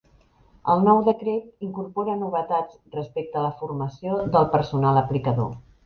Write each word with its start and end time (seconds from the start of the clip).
El 0.75 0.79
nou 0.87 1.01
Decret 1.07 1.67
incorpora 1.67 2.17
novetats 2.23 2.81
respecte 2.99 3.41
a 3.43 3.47
la 3.49 3.55
formació 3.63 4.21
del 4.37 4.53
personal 4.59 5.03
aplicador. 5.09 5.59